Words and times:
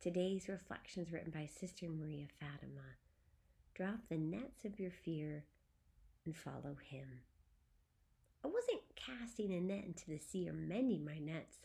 Today's 0.00 0.48
reflection 0.48 1.02
is 1.02 1.10
written 1.10 1.32
by 1.32 1.46
Sister 1.46 1.86
Maria 1.88 2.26
Fatima. 2.38 2.86
Drop 3.74 3.98
the 4.08 4.16
nets 4.16 4.64
of 4.64 4.78
your 4.78 4.92
fear 4.92 5.42
and 6.24 6.36
follow 6.36 6.76
Him. 6.88 7.22
I 8.44 8.46
wasn't 8.46 8.82
casting 8.94 9.52
a 9.52 9.60
net 9.60 9.82
into 9.84 10.06
the 10.06 10.20
sea 10.20 10.48
or 10.48 10.52
mending 10.52 11.04
my 11.04 11.18
nets. 11.18 11.56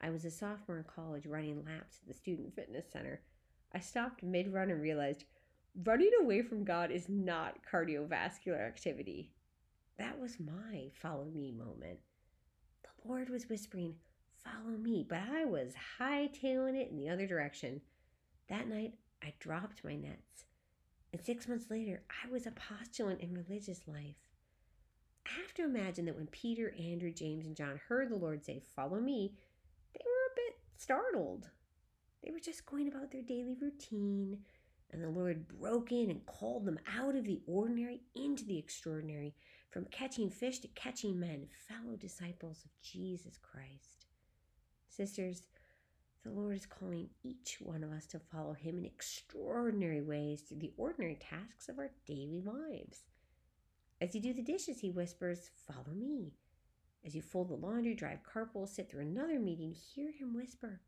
I 0.00 0.10
was 0.10 0.24
a 0.24 0.30
sophomore 0.32 0.78
in 0.78 0.84
college 0.84 1.24
running 1.24 1.64
laps 1.64 2.00
at 2.02 2.08
the 2.08 2.14
Student 2.14 2.52
Fitness 2.52 2.86
Center. 2.92 3.20
I 3.72 3.78
stopped 3.78 4.24
mid 4.24 4.52
run 4.52 4.72
and 4.72 4.82
realized 4.82 5.22
running 5.84 6.10
away 6.20 6.42
from 6.42 6.64
God 6.64 6.90
is 6.90 7.08
not 7.08 7.58
cardiovascular 7.72 8.60
activity. 8.60 9.30
That 9.98 10.18
was 10.18 10.40
my 10.40 10.90
follow 11.00 11.26
me 11.32 11.52
moment. 11.52 12.00
The 12.82 13.08
Lord 13.08 13.28
was 13.28 13.48
whispering, 13.48 13.94
follow 14.44 14.76
me. 14.76 15.04
But 15.08 15.20
I 15.32 15.44
was 15.44 15.74
hightailing 16.00 16.76
it 16.76 16.90
in 16.90 16.96
the 16.96 17.08
other 17.08 17.26
direction. 17.26 17.80
That 18.48 18.68
night, 18.68 18.94
I 19.22 19.32
dropped 19.38 19.84
my 19.84 19.94
nets. 19.96 20.44
And 21.12 21.22
six 21.22 21.46
months 21.46 21.70
later, 21.70 22.02
I 22.24 22.30
was 22.30 22.46
a 22.46 22.52
postulant 22.52 23.20
in 23.20 23.34
religious 23.34 23.80
life. 23.86 24.16
I 25.26 25.40
have 25.40 25.54
to 25.54 25.64
imagine 25.64 26.06
that 26.06 26.16
when 26.16 26.26
Peter, 26.28 26.74
Andrew, 26.78 27.12
James, 27.12 27.46
and 27.46 27.56
John 27.56 27.80
heard 27.88 28.10
the 28.10 28.16
Lord 28.16 28.44
say, 28.44 28.62
Follow 28.74 28.98
me, 28.98 29.34
they 29.94 30.04
were 30.04 30.32
a 30.32 30.36
bit 30.36 30.56
startled. 30.76 31.48
They 32.24 32.30
were 32.30 32.40
just 32.40 32.66
going 32.66 32.88
about 32.88 33.10
their 33.10 33.22
daily 33.22 33.56
routine, 33.60 34.38
and 34.90 35.02
the 35.02 35.08
Lord 35.08 35.48
broke 35.48 35.92
in 35.92 36.10
and 36.10 36.26
called 36.26 36.64
them 36.64 36.78
out 36.98 37.14
of 37.14 37.24
the 37.24 37.40
ordinary 37.46 38.02
into 38.14 38.44
the 38.44 38.58
extraordinary, 38.58 39.34
from 39.70 39.86
catching 39.86 40.30
fish 40.30 40.58
to 40.60 40.68
catching 40.68 41.18
men, 41.18 41.46
fellow 41.68 41.96
disciples 41.96 42.62
of 42.64 42.70
Jesus 42.82 43.38
Christ. 43.38 44.01
Sisters, 44.96 45.44
the 46.22 46.30
Lord 46.30 46.54
is 46.54 46.66
calling 46.66 47.08
each 47.24 47.56
one 47.60 47.82
of 47.82 47.92
us 47.92 48.04
to 48.08 48.18
follow 48.18 48.52
Him 48.52 48.76
in 48.76 48.84
extraordinary 48.84 50.02
ways 50.02 50.42
through 50.42 50.58
the 50.58 50.74
ordinary 50.76 51.14
tasks 51.16 51.70
of 51.70 51.78
our 51.78 51.90
daily 52.06 52.42
lives. 52.42 53.04
As 54.02 54.14
you 54.14 54.20
do 54.20 54.34
the 54.34 54.42
dishes, 54.42 54.80
He 54.80 54.90
whispers, 54.90 55.50
Follow 55.66 55.94
me. 55.96 56.34
As 57.06 57.14
you 57.14 57.22
fold 57.22 57.48
the 57.48 57.54
laundry, 57.54 57.94
drive 57.94 58.18
carpool, 58.22 58.68
sit 58.68 58.90
through 58.90 59.00
another 59.00 59.40
meeting, 59.40 59.72
hear 59.72 60.12
Him 60.12 60.34
whisper, 60.34 60.82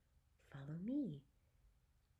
Follow 0.52 0.78
me. 0.84 1.22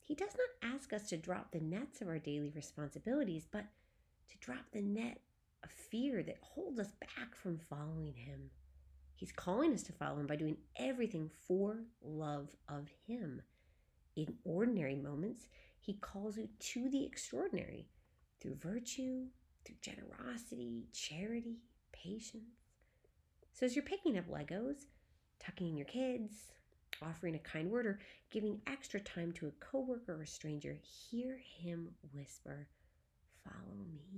He 0.00 0.14
does 0.14 0.34
not 0.34 0.74
ask 0.74 0.94
us 0.94 1.10
to 1.10 1.18
drop 1.18 1.52
the 1.52 1.60
nets 1.60 2.00
of 2.00 2.08
our 2.08 2.18
daily 2.18 2.50
responsibilities, 2.50 3.46
but 3.50 3.66
to 4.30 4.38
drop 4.38 4.70
the 4.72 4.80
net 4.80 5.20
of 5.62 5.70
fear 5.70 6.22
that 6.22 6.38
holds 6.40 6.80
us 6.80 6.92
back 7.00 7.34
from 7.34 7.58
following 7.58 8.14
Him. 8.14 8.50
He's 9.14 9.32
calling 9.32 9.72
us 9.72 9.82
to 9.84 9.92
follow 9.92 10.18
him 10.18 10.26
by 10.26 10.36
doing 10.36 10.56
everything 10.76 11.30
for 11.46 11.78
love 12.02 12.48
of 12.68 12.88
him. 13.06 13.42
In 14.16 14.34
ordinary 14.44 14.96
moments, 14.96 15.48
he 15.80 15.94
calls 15.94 16.36
you 16.36 16.48
to 16.58 16.88
the 16.88 17.04
extraordinary 17.04 17.86
through 18.40 18.56
virtue, 18.56 19.26
through 19.64 19.76
generosity, 19.80 20.84
charity, 20.92 21.58
patience. 21.92 22.68
So 23.52 23.66
as 23.66 23.76
you're 23.76 23.84
picking 23.84 24.18
up 24.18 24.28
Legos, 24.28 24.86
tucking 25.38 25.68
in 25.68 25.76
your 25.76 25.86
kids, 25.86 26.52
offering 27.02 27.34
a 27.34 27.40
kind 27.40 27.70
word, 27.70 27.86
or 27.86 28.00
giving 28.30 28.60
extra 28.66 29.00
time 29.00 29.32
to 29.32 29.46
a 29.46 29.64
coworker 29.64 30.14
or 30.14 30.22
a 30.22 30.26
stranger, 30.26 30.76
hear 30.82 31.38
him 31.58 31.90
whisper, 32.12 32.68
Follow 33.44 33.84
me. 33.92 34.13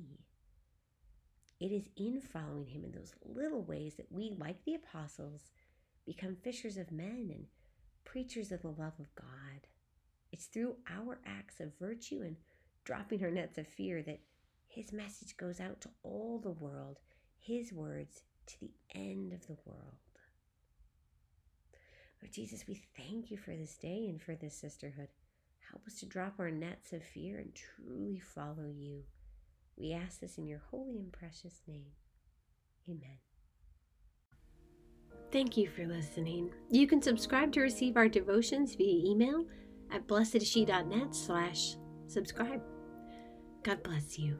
It 1.59 1.73
is 1.73 1.89
in 1.97 2.21
following 2.21 2.67
him 2.67 2.85
in 2.85 2.93
those 2.93 3.15
little 3.25 3.63
ways 3.63 3.95
that 3.97 4.13
we, 4.13 4.37
like 4.39 4.65
the 4.65 4.75
apostles, 4.75 5.51
become 6.05 6.37
fishers 6.37 6.77
of 6.77 6.93
men 6.93 7.31
and 7.33 7.47
preachers 8.05 8.53
of 8.53 8.63
the 8.63 8.69
love 8.69 8.99
of 8.99 9.15
God. 9.15 9.67
It's 10.33 10.47
through 10.47 10.77
our 10.91 11.19
acts 11.25 11.61
of 11.61 11.79
virtue 11.79 12.21
and 12.23 12.37
dropping 12.85 13.25
our 13.25 13.31
nets 13.31 13.57
of 13.57 13.67
fear 13.67 14.03
that 14.03 14.21
his 14.69 14.93
message 14.93 15.37
goes 15.37 15.61
out 15.61 15.81
to 15.81 15.91
all 16.03 16.39
the 16.39 16.51
world, 16.51 16.99
his 17.39 17.73
words 17.73 18.23
to 18.47 18.61
the 18.61 18.73
end 18.95 19.33
of 19.33 19.47
the 19.47 19.57
world. 19.65 19.95
Lord 22.23 22.33
Jesus, 22.33 22.67
we 22.69 22.83
thank 22.97 23.31
you 23.31 23.37
for 23.37 23.55
this 23.57 23.77
day 23.77 24.07
and 24.09 24.21
for 24.21 24.35
this 24.35 24.55
sisterhood. 24.55 25.09
Help 25.71 25.87
us 25.87 25.99
to 26.01 26.07
drop 26.07 26.35
our 26.39 26.51
nets 26.51 26.93
of 26.93 27.03
fear 27.03 27.39
and 27.39 27.55
truly 27.55 28.21
follow 28.21 28.69
you. 28.75 29.03
We 29.79 29.93
ask 29.93 30.21
this 30.21 30.39
in 30.39 30.47
your 30.47 30.63
holy 30.71 30.99
and 30.99 31.13
precious 31.13 31.61
name. 31.67 31.93
Amen. 32.89 33.19
Thank 35.33 35.57
you 35.57 35.69
for 35.69 35.87
listening. 35.87 36.51
You 36.71 36.87
can 36.87 37.03
subscribe 37.03 37.53
to 37.53 37.61
receive 37.61 37.97
our 37.97 38.09
devotions 38.09 38.75
via 38.75 39.11
email 39.11 39.45
at 39.93 40.07
blessedshe.net 40.07 41.15
slash 41.15 41.77
subscribe. 42.07 42.63
God 43.63 43.83
bless 43.83 44.19
you. 44.19 44.39